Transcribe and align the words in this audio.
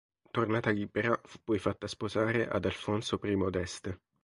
Tornata 0.31 0.71
libera, 0.71 1.15
fu 1.25 1.37
poi 1.43 1.59
fatta 1.59 1.85
sposare 1.85 2.47
ad 2.49 2.65
Alfonso 2.65 3.19
I 3.21 3.49
d'Este. 3.51 3.99